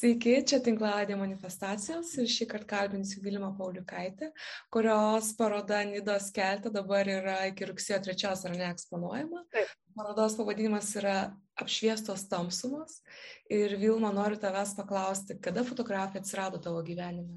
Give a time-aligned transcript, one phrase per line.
[0.00, 4.30] Sveiki, čia tinklaladė manifestacijos ir šį kartą kalbinsiu Vilimą Pauliukaitę,
[4.72, 9.42] kurios paroda Nidos keltė dabar yra iki rugsėjo 3 ar ne eksponuojama.
[9.52, 9.74] Taip.
[9.98, 11.18] Parodos pavadinimas yra
[11.60, 12.96] apšviestos tamsumos
[13.52, 17.36] ir Vilma noriu tavęs paklausti, kada fotografija atsirado tavo gyvenime?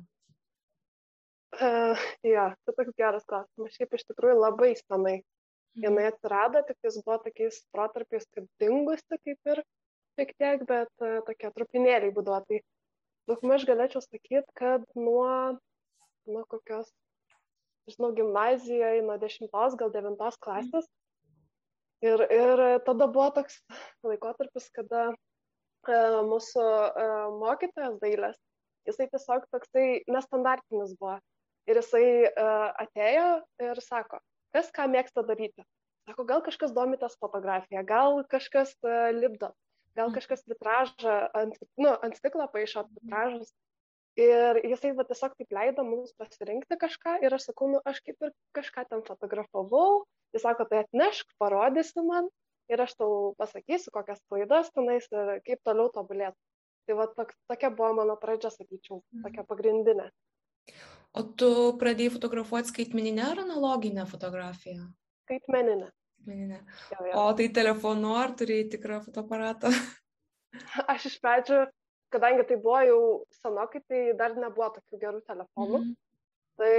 [1.60, 3.76] Uh, jo, tai toks geras klausimas.
[3.76, 5.20] Šiaip iš tikrųjų labai senai.
[5.20, 5.84] Mhm.
[5.90, 9.66] Jinai atsirado, tik jis buvo tokiais protarpiais, kaip dingusi kaip ir
[10.18, 12.44] šiek tiek, bet uh, tokie trupinėliai būdavo.
[12.48, 12.60] Tai
[13.30, 15.58] daugmaž galėčiau sakyti, kad nuo,
[16.30, 16.92] nuo kokios,
[17.90, 20.90] žinau, gimnazijoje, nuo 10 gal 9 klasės.
[22.04, 23.62] Ir, ir tada buvo toks
[24.04, 28.42] laikotarpis, kada uh, mūsų uh, mokytojas dailės,
[28.90, 31.20] jisai tiesiog toksai nestandartinis buvo.
[31.64, 33.28] Ir jisai atėjo
[33.64, 34.18] ir sako,
[34.52, 35.64] kas ką mėgsta daryti.
[36.04, 38.74] Sako, gal kažkas domitės fotografiją, gal kažkas
[39.16, 39.54] lipdo
[39.98, 40.16] gal mm.
[40.18, 43.54] kažkas vitražą ant, nu, ant stiklo paaišo vitražus.
[44.20, 48.22] Ir jisai va, tiesiog taip leido mums pasirinkti kažką ir aš sakau, nu, aš kaip
[48.22, 50.04] ir kažką ten fotografavau,
[50.36, 52.30] jis sako, tai atnešk, parodysi man
[52.70, 56.38] ir aš tau pasakysiu, kokias klaidas tenais ir kaip toliau tobulėti.
[56.86, 59.26] Tai va, tok, tokia buvo mano pradžia, sakyčiau, mm.
[59.26, 60.12] tokia pagrindinė.
[61.18, 61.50] O tu
[61.82, 64.92] pradėjai fotografuoti skaitmeninę ar analoginę fotografiją?
[65.26, 65.90] Skaitmeninę
[66.28, 67.12] jo.
[67.20, 69.72] O tai telefonu ar turėjai tikrą fotoaparatą?
[70.94, 71.60] Aš iš pradžių,
[72.14, 73.02] kadangi tai buvo jau
[73.42, 75.80] senokai, tai dar nebuvo tokių gerų telefonų.
[75.80, 76.00] Mm -hmm.
[76.62, 76.76] Tai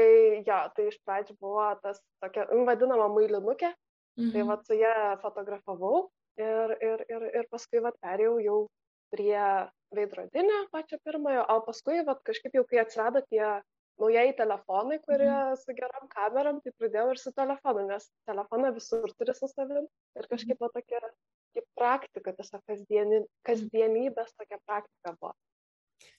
[0.46, 3.74] jo, tai iš pradžių buvo tas tokia vadinama mailinukė.
[4.16, 4.32] Mm -hmm.
[4.32, 8.58] Tai va su ją fotografavau ir, ir, ir, ir paskui va perėjau jau
[9.10, 9.38] prie
[9.94, 13.62] veidrodinio pačio pirmojo, o paskui va kažkaip jau kai atsirado tie
[14.02, 15.60] naujieji telefonai, kurie mhm.
[15.62, 19.86] su gerom kamerom, tai pradėjau ir su telefonu, nes telefoną visur turi su savim
[20.18, 21.02] ir kažkaip va tokia
[21.54, 22.62] kaip praktika, tiesiog
[23.46, 25.34] kasdienybės tokia praktika buvo.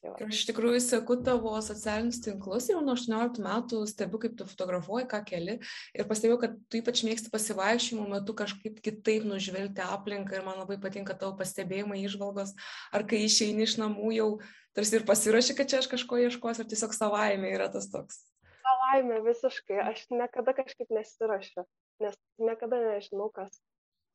[0.05, 4.35] Tai ir aš iš tikrųjų seku tavo socialinius tinklus jau nuo 18 metų stebiu, kaip
[4.37, 5.55] tu fotografuoji, ką keli.
[5.97, 10.77] Ir pastebėjau, kad tu ypač mėgsti pasivaikščiojimo metu kažkaip kitaip nužvelgti aplinką ir man labai
[10.81, 12.53] patinka tavo pastebėjimai, išvalgos,
[12.93, 14.29] ar kai išeini iš namų jau
[14.77, 18.21] tarsi ir pasirašy, kad čia aš kažko ieškosiu, ar tiesiog savaime yra tas toks.
[18.65, 21.65] Savaime visiškai, aš niekada kažkaip nesirašiu,
[22.03, 23.57] nes niekada nežinau, kas,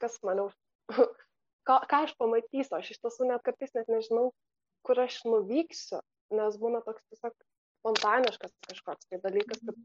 [0.03, 0.51] kas maniau,
[1.69, 4.31] ką, ką aš pamatysiu, aš iš tiesų net kartais net nežinau,
[4.87, 6.01] kur aš nuvyksiu,
[6.37, 7.35] nes būna toks tiesiog
[7.81, 9.77] spontaniškas kažkoks tai dalykas, kad,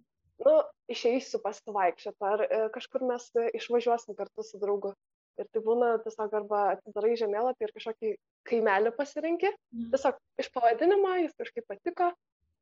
[0.46, 0.56] nu,
[0.92, 3.28] išeisiu pasivaikščioti, ar e, kažkur mes
[3.62, 4.94] išvažiuosim kartu su draugu.
[5.40, 8.12] Ir tai būna tiesiog arba atidarai žemėlapį ir kažkokį
[8.48, 9.90] kaimelį pasirinkti, mhm.
[9.92, 12.12] tiesiog iš pavadinimo jis kažkaip patiko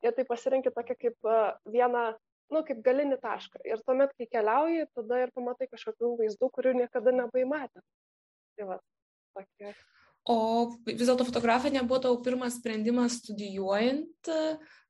[0.04, 2.06] ir tai pasirinkti tokia kaip uh, vieną,
[2.54, 3.62] nu, kaip galinį tašką.
[3.70, 7.84] Ir tuomet, kai keliauji, tada ir pamatai kažkokių vaizdų, kurių niekada nebuvai matę.
[8.58, 8.80] Tai va,
[9.38, 9.72] tokia
[10.30, 10.38] o
[10.88, 14.30] vis dėlto fotografija nebuvo tavo pirmas sprendimas studijuojant,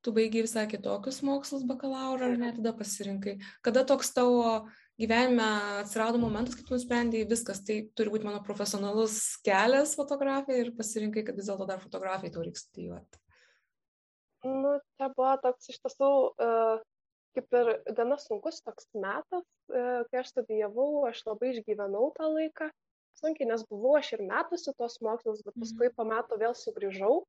[0.03, 3.39] tu baigiai visai kitokius mokslus bakalauro ar net tada pasirinkai.
[3.65, 4.67] Kada toks tavo
[5.01, 5.47] gyvenime
[5.81, 11.25] atsirado momentas, kai tu nusprendėjai viskas, tai turi būti mano profesionalus kelias fotografija ir pasirinkai,
[11.25, 13.21] kad vis dėlto dar fotografiją tau reikia studijuoti.
[14.43, 16.83] Nu, čia buvo toks iš tiesų uh,
[17.33, 22.69] kaip ir gana sunkus toks metas, uh, kai aš studijavau, aš labai išgyvenau tą laiką
[23.19, 25.63] sunkiai, nes buvau aš ir metusi tos mokslus, bet mhm.
[25.65, 27.23] paskui po metų vėl sugrįžau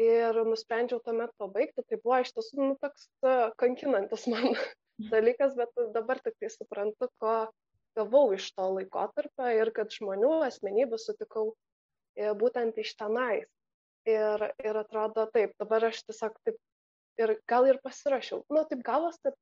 [0.00, 1.84] ir nusprendžiau tuomet pabaigti.
[1.88, 3.08] Tai buvo iš tiesų nu, toks
[3.60, 5.10] kankinantis man mhm.
[5.12, 7.36] dalykas, bet dabar tik tai suprantu, ko
[7.96, 11.50] gavau iš to laikotarpio ir kad žmonių asmenybių sutikau
[12.16, 13.48] e, būtent iš tenais.
[14.08, 16.56] Ir, ir atrodo taip, dabar aš tiesiog taip
[17.22, 18.40] ir gal ir pasirašiau.
[18.50, 19.36] Nu, taip gavos, kad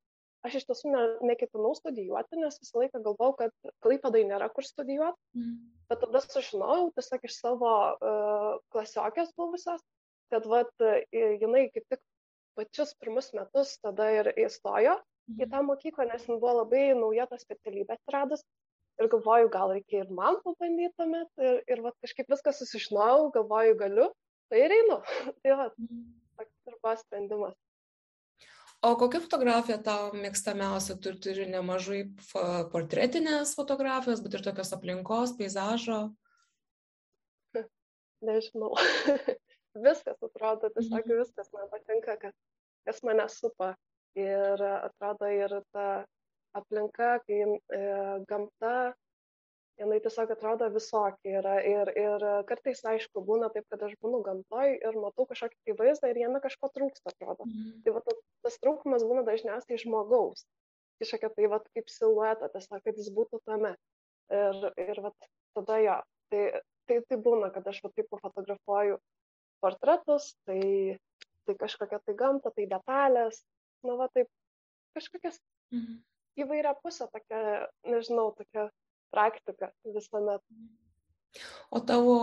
[0.46, 5.18] aš iš tiesų ne, neketinau studijuoti, nes visą laiką galvojau, kad Klaipėdai nėra kur studijuoti.
[5.36, 5.56] Mm.
[5.90, 9.82] Bet tada sužinojau tiesiog iš savo uh, klasiokės buvusios,
[10.30, 10.70] kad vat,
[11.12, 12.00] jinai kaip tik
[12.58, 15.38] pačius pirmus metus tada ir įstojo mm.
[15.42, 18.44] į tą mokyklą, nes jin buvo labai nauja ta specialybė atradus.
[19.00, 21.30] Ir galvoju, gal reikia ir man pabandyti tuomet.
[21.40, 24.08] Ir, ir vat, kažkaip viską susižinojau, galvoju, galiu,
[24.52, 24.98] tai ir einu.
[25.40, 26.02] tai va, mm.
[26.36, 27.56] toks ir buvo sprendimas.
[28.80, 30.96] O kokia fotografija tau mėgstamiausia?
[31.04, 32.00] Tu turi nemažai
[32.72, 36.00] portretinės fotografijos, bet ir tokios aplinkos, peizažo.
[38.24, 38.72] Nežinau.
[39.86, 41.20] viskas atrodo, tiesiog mhm.
[41.20, 42.34] viskas man patinka, kad
[42.88, 43.74] kas mane supa.
[44.18, 45.86] Ir atrodo ir ta
[46.58, 47.82] aplinka, kai e,
[48.26, 48.72] gamta
[49.80, 54.74] jinai tiesiog atrodo visokia yra ir, ir kartais, aišku, būna taip, kad aš būnu gamtoj
[54.76, 57.46] ir matau kažkokį tai vaizdą ir jame kažko trūksta, atrodo.
[57.48, 57.78] Mm.
[57.84, 58.02] Tai va,
[58.44, 60.44] tas trūkumas būna dažniausiai žmogaus,
[61.00, 63.76] kažkokia tai va, kaip silueta, tiesiog, kad jis būtų tame.
[64.30, 65.14] Ir, ir va,
[65.58, 65.96] tada jo,
[66.30, 66.42] tai,
[66.86, 69.00] tai, tai būna, kad aš va taip fotografuoju
[69.64, 70.98] portretus, tai,
[71.48, 73.42] tai kažkokia tai gamta, tai detalės,
[73.86, 74.28] nu va taip,
[74.94, 75.40] kažkokias
[75.74, 75.98] mhm.
[76.44, 78.68] įvairia pusė tokia, nežinau, tokia
[79.14, 80.44] praktika visuomet.
[81.70, 82.14] O tavo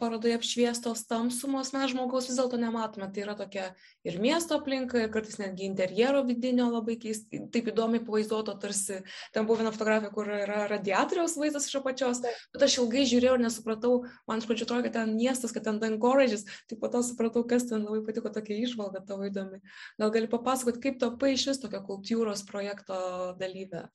[0.00, 3.06] parodoje apšviestos tamsumos mes žmogaus vis dėlto nematome.
[3.14, 3.66] Tai yra tokia
[4.02, 8.96] ir miesto aplinka, ir kartais netgi interjero vidinio labai keistai, taip įdomiai pavaizduoto, tarsi
[9.34, 12.24] ten buvo viena fotografija, kur yra radiatoriaus vaizdas iš apačios,
[12.54, 13.92] bet aš ilgai žiūrėjau ir nesupratau,
[14.26, 17.68] man iš pradžių atrodo, kad ten miestas, kad ten dangoraižis, tai po to supratau, kas
[17.70, 19.62] ten labai patiko tokia išvalga tavo įdomi.
[20.02, 22.98] Gal gali papasakoti, kaip to paaiškės tokio kultūros projekto
[23.38, 23.86] dalyvė?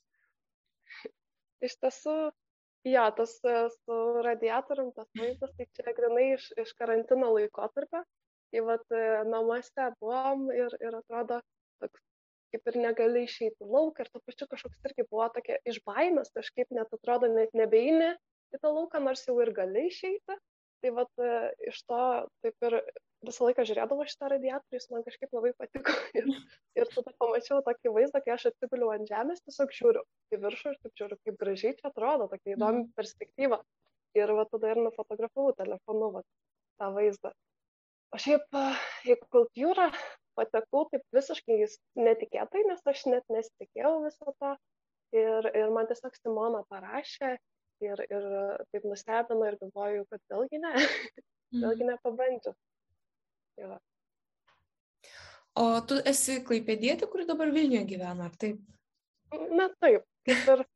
[1.64, 2.16] Iš tiesų,
[2.94, 3.36] jo tas
[3.78, 8.04] su radiatorium tas vaizdas tai čia grynai iš iš karantino laikotarpio.
[8.54, 11.40] Kai vat e, namuose buvom ir ir atrodo
[11.82, 12.02] toks
[12.54, 16.30] kaip ir negali išeiti į lauką ir tuo pačiu kažkoks irgi buvo tokia iš baimės
[16.38, 18.12] kažkaip net atrodo net nebeini
[18.54, 20.38] į tą lauką nors jau ir gali išeiti.
[20.84, 21.34] Tai vat e,
[21.72, 22.04] iš to
[22.44, 22.78] taip ir
[23.28, 25.94] visą laiką žiūrėdavau šitą radiatorių, jis man kažkaip labai patiko.
[26.20, 26.28] Ir,
[26.80, 30.04] ir tada pamačiau tokį vaizdą, kai aš atsiguliu ant žemės, tiesiog žiūriu
[30.34, 32.92] į viršų ir taip žiūriu, kaip gražiai čia atrodo, tokia įdomi mhm.
[33.00, 33.62] perspektyva.
[34.18, 36.22] Ir va tada ir nufotografavau telefonu va,
[36.82, 37.32] tą vaizdą.
[38.14, 38.46] O šiaip
[39.10, 39.88] į kultūrą
[40.38, 41.64] patekau taip visiškai
[41.98, 44.54] netikėtai, nes aš net nesitikėjau viso to.
[45.14, 47.36] Ir, ir man tiesiog Simona parašė
[47.86, 48.24] ir, ir
[48.74, 50.74] taip nustebino ir galvoju, kad vėlgi ne,
[51.64, 51.92] vėlgi mhm.
[51.92, 52.56] nepabandžiau.
[53.58, 53.80] Tai.
[55.54, 58.62] O tu esi klaipėdėti, kuri dabar Vilniuje gyvena, ar taip?
[59.54, 60.68] Na taip, kaip ir e,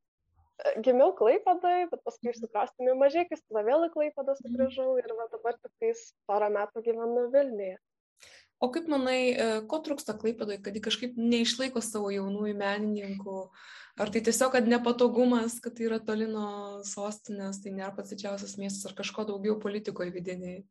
[0.86, 5.58] gimiau Klaipėdai, bet paskui išsikraustėme mažai, kai tada vėl į Klaipėdą sugrįžau ir va, dabar
[5.58, 7.78] tik tais porą metų gyvenu Vilniuje.
[8.62, 13.42] O kaip manai, e, ko trūksta Klaipėdai, kad ji kažkaip neišlaiko savo jaunųjų menininkų?
[14.02, 18.58] Ar tai tiesiog, kad nepatogumas, kad tai yra toli nuo sostinės, tai nėra pats didžiausias
[18.62, 20.66] miestas, ar kažko daugiau politikoje vidiniai?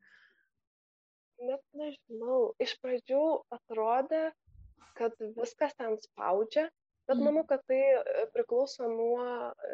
[1.51, 3.23] Net nežinau iš pradžių
[3.59, 4.25] atrodė
[4.99, 6.67] kad viskas ten spaudžia
[7.07, 9.27] bet manau kad tai e, priklauso nuo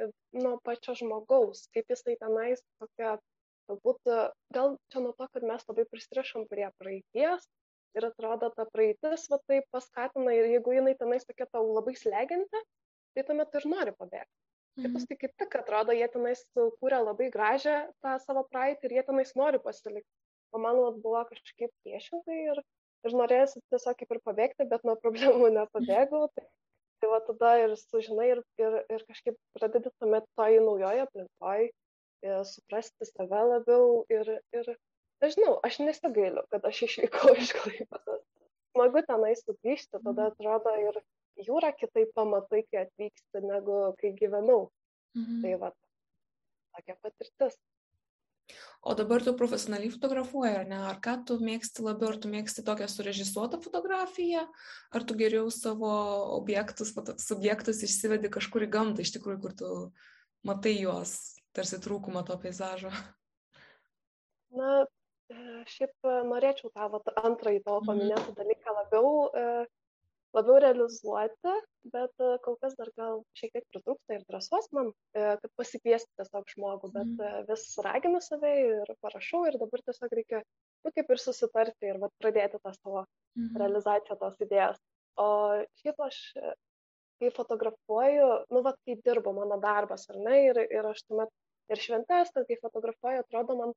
[0.03, 3.17] e, nuo pačio žmogaus kaip jisai tenais tokia
[3.71, 4.21] galbūt e,
[4.57, 7.49] gal čia nuo to kad mes labai prisirišam prie praeities
[7.97, 12.65] ir atrodo ta praeitis va taip paskatina ir jeigu jinai tenais tokia tau labai slegianti
[13.15, 14.37] tai tuomet ir nori pabėgti.
[14.81, 15.09] Kitus mhm.
[15.09, 17.75] tai kaip tik atrodo jie tenais kūrė labai gražią
[18.05, 20.09] tą savo praeitį ir jie tenais nori pasilikti
[20.53, 22.63] o man vat buvo kažkaip priešingai ir,
[23.07, 26.27] ir norėjusi tiesiog kaip ir pabėgti, bet nuo problemų nepabėgau.
[26.37, 26.49] Tai,
[27.03, 31.73] tai va tada ir sužinai ir, ir, ir kažkaip pradedi tuomet toj naujoje aplinkoje
[32.47, 34.69] suprasti save labiau ir, ir
[35.23, 38.23] nežinau, aš nesigailiu, kad aš išvykau iš Klaipėdos.
[38.73, 40.31] Smagu tenai sugrįžti, tada mhm.
[40.31, 41.01] atrodo ir
[41.49, 44.71] jūrą kitaip pamatai, kai atvyksti, negu kai gyvenau.
[45.19, 45.43] Mhm.
[45.45, 45.73] Tai va,
[46.77, 47.59] tokia patirtis.
[48.83, 50.79] O dabar tu profesionaliai fotografuoji, ar ne?
[50.91, 54.43] Ar ką tu mėgsti labiau, ar tu mėgsti tokią surežisuotą fotografiją,
[54.91, 55.91] ar tu geriau savo
[56.35, 56.91] objektus,
[57.23, 59.71] subjektus išsivedi kažkur į gamtą, iš tikrųjų, kur tu
[60.43, 61.15] matai juos,
[61.55, 62.91] tarsi trūkumą to peizažo?
[64.59, 64.73] Na,
[65.31, 65.39] e,
[65.71, 67.87] šiaip norėčiau tą vat, antrąjį tavo mhm.
[67.87, 69.47] paminėtą dalyką labiau e,
[70.37, 71.57] labiau realizuoti
[71.91, 76.11] bet e, kol kas dar gal šiek tiek pritrūksta ir drąsos man, e, kad pasikviesti
[76.21, 77.47] tiesiog žmogų, bet mm.
[77.51, 80.43] vis raginu save ir parašau ir dabar tiesiog reikia,
[80.87, 83.55] nu, kaip ir susitarti ir vat, pradėti tą savo mm.
[83.65, 84.83] realizaciją tos idėjos.
[85.21, 85.29] O
[85.83, 86.21] šiaip aš,
[87.21, 91.33] kai fotografuoju, nu, vat, kai dirbu mano darbas, ar ne, ir, ir aš tuomet
[91.73, 93.75] ir šventes, kai fotografuoju, atrodo, man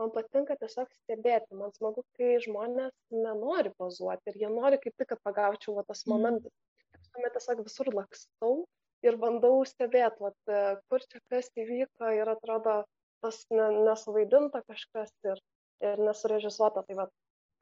[0.00, 1.56] man patinka tiesiog stebėti.
[1.58, 6.04] Man smagu, kai žmonės nenori pozuoti ir jie nori kaip tik, kad pagaučiau va, tas
[6.06, 6.14] mhm.
[6.14, 6.54] momentas.
[6.98, 8.56] Aš tuomet tiesiog visur lakstau
[9.02, 12.82] ir bandau stebėti, vat, e, kur čia kas įvyko ir atrodo
[13.22, 15.40] tas nesuvaidinta kažkas ir,
[15.84, 16.84] ir nesurežisuota.
[16.86, 17.08] Tai va,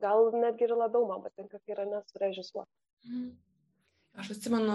[0.04, 2.70] gal netgi ir labiau man patinka, kai yra nesurežisuota.
[3.08, 3.32] Mm.
[4.18, 4.74] Aš atsimenu,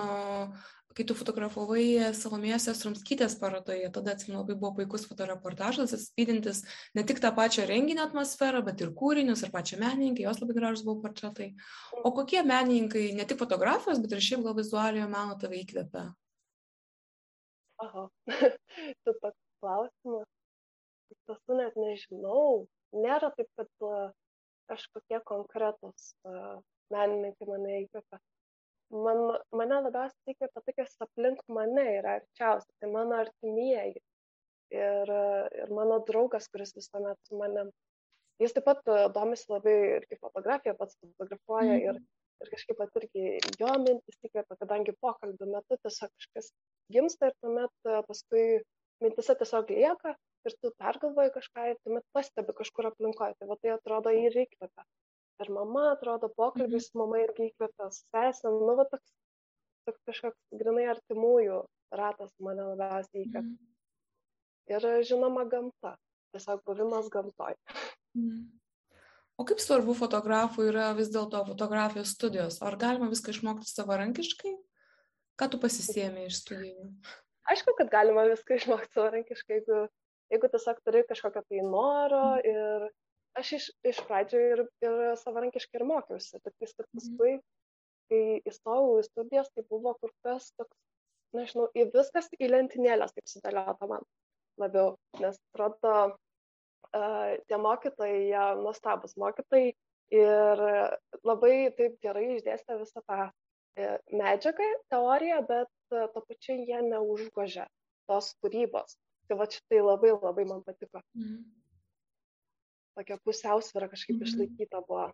[0.96, 6.62] kai tu fotografavai Salomėjos Estromskytės parodoje, tada atsimenu, labai buvo puikus fotoreportažas, atspydintis
[6.96, 10.86] ne tik tą pačią renginio atmosferą, bet ir kūrinius, ir pačią menininkę, jos labai gražus
[10.88, 11.50] buvo portretai.
[12.00, 16.06] O kokie menininkai, ne tik fotografijos, bet ir šiaip gal vizualiojo meno tave įkvėpia?
[17.84, 18.06] Aha,
[19.04, 20.30] tu toks klausimas.
[21.12, 22.46] Iš tiesų net nežinau.
[22.96, 23.68] Nėra taip, kad
[24.72, 26.13] kažkokie konkretus
[26.94, 28.22] menininkai mane įkvėpia
[28.94, 29.22] man
[29.56, 34.01] mane labiausiai įkvepia tai, kas aplink mane yra arčiausia, tai mano artimieji.
[34.75, 35.12] Ir,
[35.62, 37.70] ir mano draugas, kuris visuomet su manim.
[38.42, 41.84] Jis taip pat e, domisi labai irgi fotografija, pats fotografuoja mm.
[41.92, 42.00] ir,
[42.44, 43.27] ir kažkaip pat irgi
[43.62, 46.50] jo mintis įkvepia, kadangi pokalbių metu tiesiog kažkas
[46.92, 48.46] gimsta ir tuomet e, paskui
[49.06, 50.15] mintise tiesiog lieka
[50.50, 53.38] ir tu pergalvoji kažką ir tuomet pastebi kažkur aplinkoje.
[53.39, 54.86] Tai va tai atrodo ir įkvepia.
[55.44, 59.10] Ir mama, atrodo, pokalbis su mama irgi įkvepia, sesė, nu va toks,
[59.88, 61.58] toks kažkoks grinai artimųjų
[61.96, 63.42] ratas mane labiausiai įkvepia.
[63.44, 63.74] Mm.
[64.72, 65.98] Ir žinoma gamta,
[66.34, 67.58] tiesiog buvimas gamtoj.
[68.15, 68.46] Mm.
[69.36, 72.62] O kaip svarbu fotografui yra vis dėlto fotografijos studijos?
[72.63, 74.54] Ar galima viską išmokti savarankiškai?
[75.36, 76.88] Ką tu pasisėmė iš studijų?
[77.51, 79.82] Aišku, kad galima viską išmokti savarankiškai, jeigu,
[80.32, 82.48] jeigu tiesiog turi kažkokią tai noro mhm.
[82.48, 82.88] ir
[83.39, 86.98] aš iš, iš pradžių ir, ir savarankiškai ir mokiausi, tik tais, kad mhm.
[87.00, 87.34] paskui,
[88.12, 90.77] kai įstojau į studijas, tai buvo kur kas toks,
[91.36, 94.06] nežinau, į viskas į lentynėlės taip sudėliota man
[94.62, 96.15] labiau, nes atrodo,
[97.50, 99.74] tie mokytojai, jie nuostabus mokytojai
[100.15, 100.62] ir
[101.25, 107.65] labai taip gerai išdėstė visą tą e, medžiagą, teoriją, bet to pačiu jie neužgožė
[108.08, 108.96] tos kūrybos.
[109.25, 111.01] Tai va šitai labai labai man patiko.
[111.18, 111.42] Mm.
[112.96, 114.28] Tokia pusiausvėra kažkaip mm.
[114.30, 115.10] išlaikyta buvo.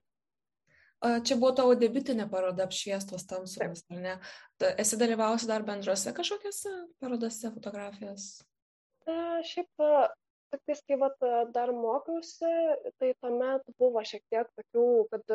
[1.02, 4.18] Čia buvo tavo debitinė paroda apšviestos tamsumas, ar ne?
[4.84, 8.28] Esi dalyvausi dar bendrose kažkokiose parodose fotografijos?
[9.10, 9.16] E,
[9.50, 9.86] šiaip
[10.54, 11.18] tiktais kai vat
[11.56, 12.52] dar mokiausi,
[13.02, 14.86] tai tuomet buvo šiek tiek tokių,
[15.16, 15.34] kad,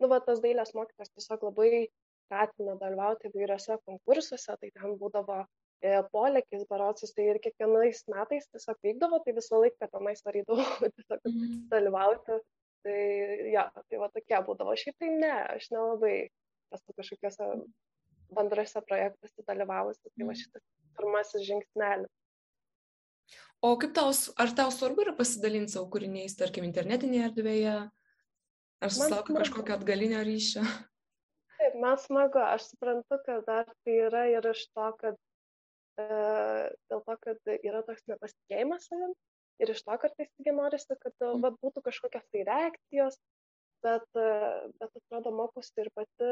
[0.00, 1.84] nu, va, tas dailės mokytas tiesiog labai
[2.32, 5.42] skatina dalyvauti įvairiose konkursuose, tai ten būdavo
[5.82, 11.20] e, polėkis barocis, tai ir kiekvienais metais tiesiog vykdavo, tai visą laiką tenais varydavau tiesiog
[11.28, 11.56] mm.
[11.72, 12.40] dalyvauti.
[12.82, 13.02] Tai,
[13.52, 14.72] ja, tai va tokie būdavo.
[14.74, 16.16] Šiaip tai ne, aš nelabai
[16.74, 17.46] esu kažkokiuose
[18.34, 20.40] bendrose projektuose dalyvavusi, tai va mhm.
[20.40, 20.64] šitas
[20.98, 22.10] pirmasis žingsnelis.
[23.62, 24.10] O kaip tau,
[24.42, 27.74] ar tau svarbu yra pasidalinti savo kūriniais, tarkim, internetinėje erdvėje?
[28.82, 30.64] Ar susilaukia kažkokio atgalinio ryšio?
[31.60, 35.20] Taip, man smagu, aš suprantu, kad dar tai yra ir iš to, kad
[35.98, 39.14] dėl to, kad yra toks nepasitikėjimas savim
[39.62, 41.42] ir iš to kartais taigi norisi, kad mm.
[41.44, 43.18] va, būtų kažkokios tai reakcijos,
[43.84, 46.30] bet, bet atrodo, mokusi ir pati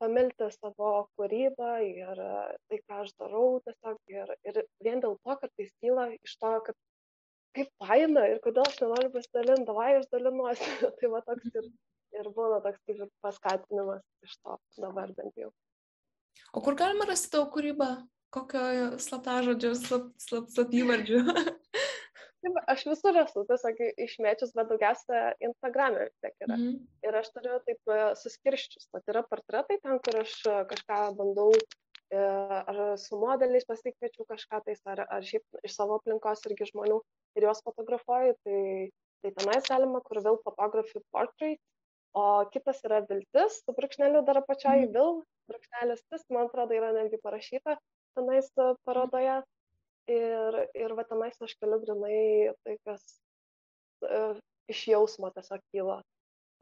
[0.00, 4.00] pamilti savo kūrybą ir tai, ką aš darau tiesiog.
[4.12, 6.76] Ir, ir vien dėl to, kad tai kyla iš to, kad
[7.56, 10.66] kaip faina ir kodėl aš nenoriu pasidalinti, davai aš dalinuosi.
[11.00, 11.70] tai va toks ir,
[12.18, 15.50] ir būna toks kaip ir paskatinimas iš to dabar bent jau.
[16.52, 17.88] O kur galima rasti tavo kūrybą?
[18.34, 21.22] Kokio slaptažodžio, slap, slap, slapyvardžio?
[22.66, 26.56] aš visur esu, tiesiog išmėčius, bet daugiausia Instagram'e tiek yra.
[26.56, 26.76] Mm.
[27.06, 31.50] Ir aš turiu taip e, suskirščius, kad yra portretai ten, kur aš e, kažką bandau,
[32.10, 37.00] e, ar su modeliais pasikviečiu kažką tais, ar, ar šiaip iš savo aplinkos irgi žmonių
[37.38, 38.60] ir juos fotografuoju, tai,
[39.24, 41.62] tai tenais galima, kur vėl fotografijų portrait,
[42.16, 44.94] o kitas yra viltis, su brūkšneliu dar apačioje mm.
[44.96, 47.76] vil, brūkšnelis tis, man atrodo, yra netgi parašyta
[48.16, 48.50] tenais
[48.86, 49.38] parodoje.
[50.06, 53.02] Ir, ir va tenais aš keliu grinai tai, kas
[54.06, 54.36] uh,
[54.70, 55.96] iš jausmo tiesiog kyla.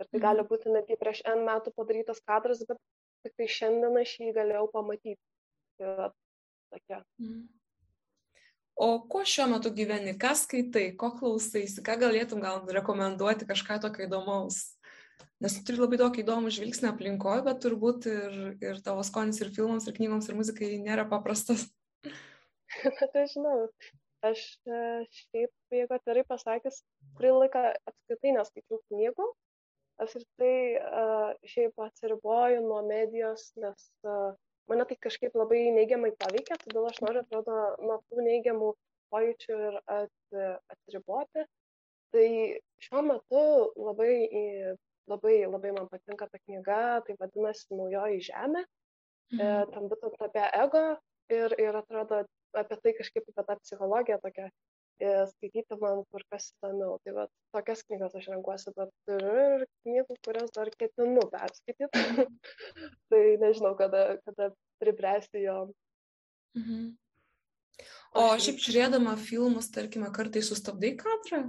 [0.00, 0.48] Ir tai gali mhm.
[0.50, 2.80] būti netgi prieš N metų padarytas kadras, bet
[3.24, 5.20] tik tai šiandien aš jį galėjau pamatyti.
[5.78, 6.08] Tai
[6.74, 7.02] tokia.
[7.18, 7.46] Mm.
[8.74, 14.08] O kuo šiuo metu gyveni, ką skaitai, ko klausaisi, ką galėtum gal rekomenduoti kažką tokio
[14.08, 14.73] įdomaus?
[15.44, 19.88] Nes turi labai daug įdomų žvilgsnį aplinkoje, bet turbūt ir, ir tavo skonis ir filmams,
[19.88, 21.66] ir knygoms, ir muzikai nėra paprastas.
[23.14, 23.68] Nežinau,
[24.24, 24.80] aš e,
[25.18, 26.80] šiaip, jeigu atvirai pasakęs,
[27.18, 29.28] kurį laiką apskritai neskaičiau knygų,
[30.02, 34.32] apskritai uh, šiaip atsiriboju nuo medijos, nes uh,
[34.70, 38.72] mane tai kažkaip labai neigiamai paveikia, todėl aš noriu, atrodo, nuo tų neigiamų
[39.14, 40.16] pojūčių ir at,
[40.74, 41.46] atsiriboti.
[42.14, 42.26] Tai
[42.82, 43.44] šiuo metu
[43.78, 44.16] labai,
[45.10, 48.64] labai, labai man patinka ta knyga, tai vadinasi Naujoji Žemė.
[49.32, 49.40] Mhm.
[49.40, 50.84] E, tam būtent apie ego
[51.32, 56.50] ir, ir atrodo apie tai kažkaip apie tą psichologiją tokią e, skaityti man kur kas
[56.52, 56.98] įdomiau.
[57.04, 62.04] Tai va, tokias knygas aš renkuosi, bet turiu ir knygų, kurias dar ketinu perskaityti.
[63.10, 65.58] tai nežinau, kada, kada pribręsti jo.
[66.58, 66.92] Mhm.
[68.14, 71.48] O šiaip žiūrėdama filmus, tarkime, kartais sustabdai kadrą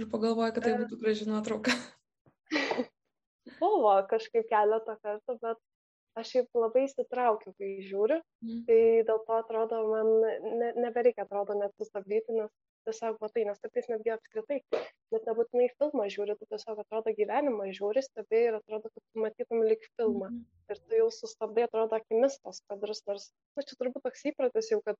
[0.00, 0.78] ir pagalvoji, kad tai e.
[0.84, 1.76] būtų graži nuotrauka.
[3.60, 5.60] Buvo kažkaip keletą kartų, bet
[6.16, 8.62] aš šiaip labai įsitraukiu, kai žiūriu, mm.
[8.68, 10.08] tai dėl to atrodo, man
[10.60, 12.50] ne, nebereikia, atrodo, net sustabdyti, nes
[12.88, 14.60] tiesiog matai, nes kartais netgi apskritai,
[15.12, 19.64] net nebūtinai filmą žiūri, tu tiesiog atrodo gyvenimą žiūri, stebi ir atrodo, kad tu matytum
[19.66, 20.30] lik filmą.
[20.32, 20.46] Mm.
[20.72, 24.72] Ir tu jau sustabdai, atrodo, akimis tos kadrus, nors, na, nu, čia turbūt toks įpratis
[24.72, 24.96] jau, kad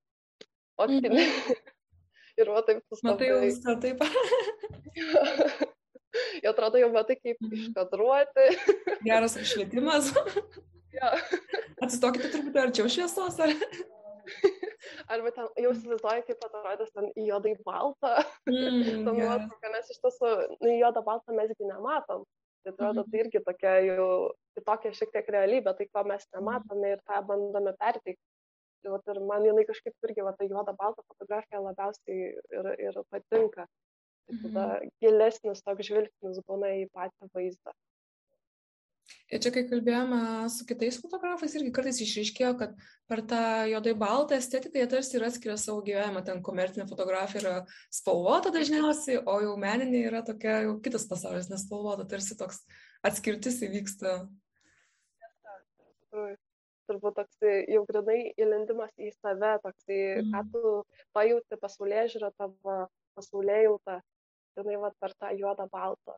[0.84, 1.24] optimi.
[1.24, 1.72] Mm.
[2.42, 3.14] ir va taip sustabdai.
[3.14, 5.72] Matai, jau viską taip.
[6.44, 7.58] jau atrodo, jau matai, kaip mm.
[7.58, 8.46] iškadruoti.
[9.08, 10.12] Geras apšvietimas.
[10.96, 11.12] Jo.
[11.84, 13.40] Atsistokite truputį arčiau šviesos.
[13.42, 13.52] Ar...
[15.12, 18.16] Arba ten jau įsivaizduoju, kaip atrodys ten juodai balta.
[18.48, 20.32] Mm, ta nuotrauka, nes iš tiesų
[20.62, 22.24] nu, juodą baltą mesgi nematom.
[22.66, 24.06] Tai atrodo, tai irgi tokia jau
[24.56, 28.22] kitokia šiek tiek realybė, tai ko mes nematome ir tą bandome perteikti.
[28.82, 32.26] Tai vat, ir man jinai kažkaip irgi, va, ta juoda balta fotografija labiausiai
[32.58, 33.68] ir, ir patinka.
[34.26, 34.62] Tai tada
[35.02, 37.74] gilesnis toks žvilgsnis būna į patį vaizdą.
[39.30, 40.20] Ir čia, kai kalbėjome
[40.54, 42.74] su kitais fotografais, irgi kartais išryškėjo, kad
[43.10, 43.40] per tą
[43.70, 46.22] juodai baltą estetiką jie tarsi ir atskiria savo gyvenimą.
[46.26, 47.54] Ten komercinė fotografija yra
[47.94, 52.62] spalvota dažniausiai, o jau meninė yra tokia jau kitas pasaulis, nespalvota, tarsi toks
[53.06, 54.16] atskirtis įvyksta.
[56.86, 60.34] Turbūt toks jau grinai įlindimas į save, toks, mm.
[60.34, 60.76] ką tu
[61.18, 62.82] pajūti pasaulyje žiūrą tavo
[63.18, 63.98] pasaulyje jautą,
[64.56, 66.16] grinai va per tą juodą baltą.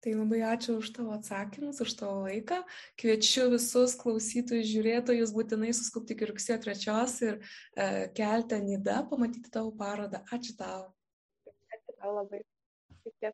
[0.00, 2.62] Tai labai ačiū už tavo atsakymus, už tavo laiką.
[2.96, 9.74] Kviečiu visus klausytojus, žiūrėtojus būtinai suskupti iki rugsėjo trečios ir e, keltę Nida pamatyti tavo
[9.76, 10.22] parodą.
[10.32, 10.88] Ačiū tau.
[11.44, 12.40] Ačiū tau labai.
[13.04, 13.28] Iki.